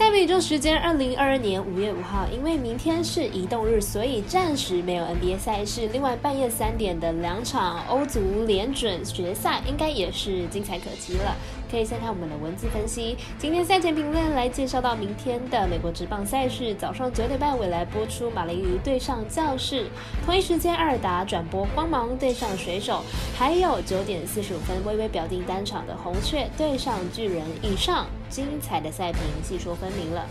[0.00, 5.90] 下面宇宙时间，二零二二年五月五号，因为明天是移动日，所以暂时没有 NBA 赛事。
[5.92, 11.36] 另外，半夜三点的两场欧足联准决赛，应该也是精彩可期了。
[11.70, 13.16] 可以先看我们的文字分析。
[13.38, 19.86] 今天赛前评论来介绍到明天的美国职棒赛事，早上九点半未来播出马林鱼对上教室，
[20.24, 23.02] 同一时间二打转播光芒对上水手，
[23.38, 27.44] 还有九点四十五分微微表定单场的红雀对上巨人。
[27.62, 30.26] 以上精彩的赛评细说分明了。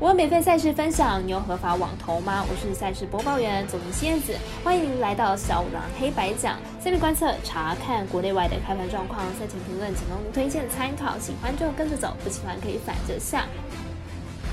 [0.00, 2.42] 我有免费赛事分享，你有合法网投吗？
[2.48, 13.44] 我是赛事播报员左明蝎子，欢迎您来到小五郎黑白讲，下面观测查看国内外的开盘状况，赛前评论仅供推荐参考，喜欢就跟着走，不喜欢可以反着下。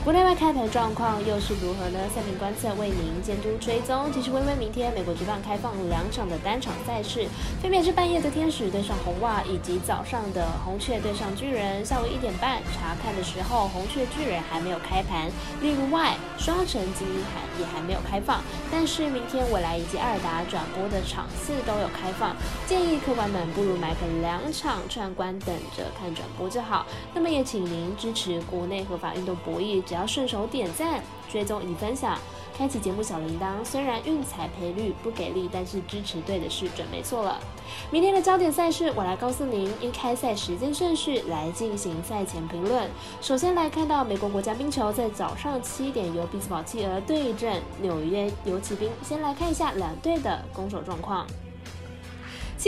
[0.04, 2.00] 国内外开盘状况又是如何呢？
[2.16, 4.10] 赛评观测为您监督追踪。
[4.14, 7.28] 其实微微明天美国举办开放两场的单场赛事，
[7.62, 11.84] 分别是半夜的天使对上红袜，以及早上的红雀对上巨人。
[11.84, 15.30] 下午一点半查看的时候，红雀巨人还没有开盘。
[15.62, 18.42] 另外，双城精英盘也还没有开放。
[18.72, 22.34] 但是明天未来以及二达转播的场次都有开放，
[22.66, 26.86] 建议客官们不如买个两场串关，等着看转播就好。
[27.14, 29.84] 那么也请您支持国内合法运动博弈。
[29.88, 32.20] 只要顺手点赞、追踪与分享，
[32.58, 33.64] 开启节目小铃铛。
[33.64, 37.40] 虽然运彩赔率不给力，但是支持对的是准没错了。
[37.90, 42.90] 明天的焦点赛事，我来告诉您依开赛时间顺序来进行赛前评论。
[43.22, 48.90] 首先来看到美国国家冰球在早上七点由比兹堡企鹅对阵纽约游骑兵。
[49.02, 51.26] 先来看一下两队的攻守状况。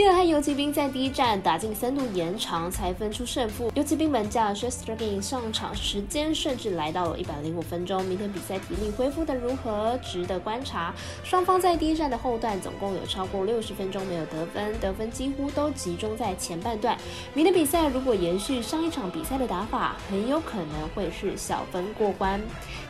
[0.00, 3.70] 希尔和游骑兵在第一战打进三度延长才分出胜负。
[3.74, 8.02] 游骑兵门将 s h e s t r g i n 上场时间甚至来到了一百零五分钟。
[8.06, 10.94] 明天比赛体力恢复的如何，值得观察。
[11.22, 16.96] 双方在第一战的后段总共有超过六十分钟没有得分，得分几乎都集中在前半段。
[17.34, 22.40] 明天比赛如果延续上一场比赛的打法，很有可能会是小分过关。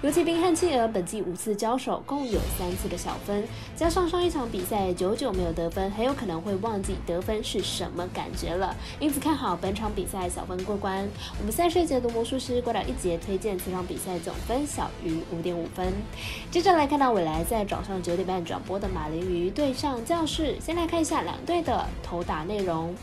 [0.03, 3.43] 游骑兵和企鹅本季五次交手共有三次的小分，
[3.75, 6.95] 加上上一场比赛久久没有得分，很有可能会忘记。
[7.07, 8.75] 得分是什么感觉了？
[8.99, 11.09] 因此看好本场比赛小分过关。
[11.39, 15.93] 我们赛事解读魔术师郭导一节推荐这场比赛总分小于五点五分。
[16.51, 22.95] 接着来看到未来在早上九点半转播的马林鱼对上教室，先来看一下两队的投打内容。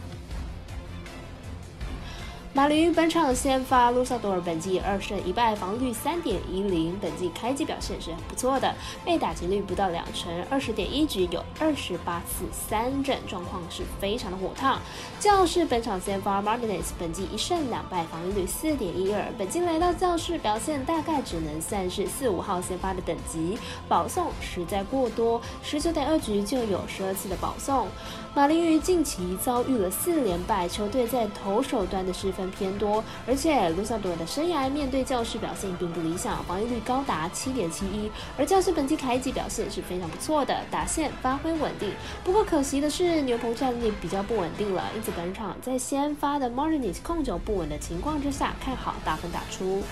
[2.57, 8.73] 马林鱼本场先发，卢萨多尔本季二胜一败，防御率三点一零，本季开机表现是很不错的，
[9.05, 14.81] 被打击率不到两成，二十点一局有二十八次三振，状况是非常的火烫。
[15.19, 23.55] 教室本场先发，Martinez 本季一胜两败，防御率四点一二，本季来到教室表现大概只能算是四五号先发的等级，
[23.87, 27.87] 保送实在过多，十九点二局就有十二次的保送。
[28.33, 32.46] 马林鱼近期遭遇了四连败，球队在投手端的失分。
[32.51, 41.91] 偏多，而且卢萨多的生涯面对教室表现并不理想，防御率高达七点七一，而教室本季开季表现是非常不错的，打线发挥稳定。
[42.23, 49.83] 不过可惜的是牛棚战力比较不稳定了，因此本场在先发的 Martinez 控球不稳的情况之下，看好大分打出。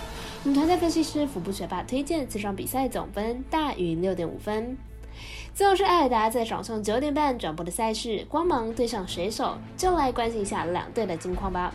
[0.44, 4.78] 我们团队分析师腹部学霸推荐这场比赛总分大于六点五分。
[5.56, 11.74] 最后是艾尔达在早上九点半转播的赛事，光芒对上水手，就来关心一下两队的近况吧。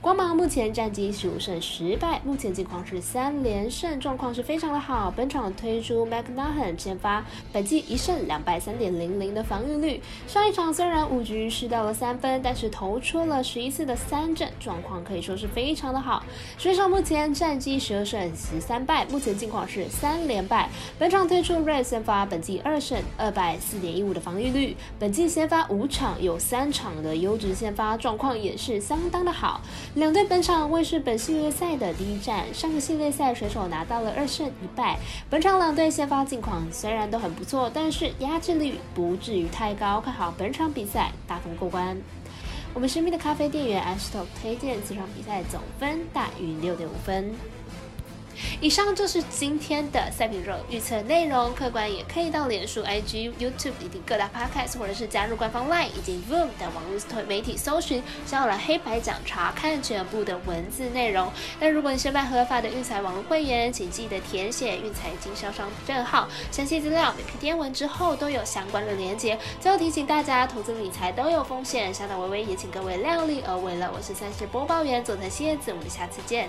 [0.00, 5.12] 光芒目前战绩十五胜十败，目前近况是三连胜，状况是非常的好。
[5.16, 10.00] 本场推出 McNahan 先发，本季一胜两败，三点零零的防御率。
[10.26, 16.24] 上一场虽然五局失掉了三分，但是投出了十一次的三振，状况可以说是非常的好。
[16.58, 20.68] 水手目前战绩十二胜十三败，目前近况是三连败。
[20.98, 24.76] 本场推出 Red 先发，本季二胜二败，四点一五的防御率。
[24.98, 29.55] 本季先发五场有三场的优质先发，状况也是相当的好。
[29.94, 34.98] 两队本场为是本系列赛的第一战，上个系列赛水手拿到了二胜一败。
[35.30, 41.96] 本场两队先发近况虽然都很不错，但是压制率不至于太高，看好本场比赛大分过关。
[42.74, 47.34] 我们神秘的咖啡店员 Ashton 推荐这场比赛总分大于六点五分。
[48.60, 61.30] 以上就是今天的赛品热预测内容，客官也可以到脸书、IG、YouTube 以及各大 Podcast，或者是加入官方 LINE 以及 Voom 等网络媒体搜寻“小了黑白讲”，查看全部的文字内容。
[61.60, 69.38] 那如果你是办合法的运财网络会员，请记得填写运财经销商证号，详细资料每篇天文之后都有相关的连接。
[69.60, 73.90] 最后提醒大家，投资理财都有风险，小岛微微也请各位量力而为了。
[73.94, 76.48] 我是三十播报员佐藤蝎子，我们下次见。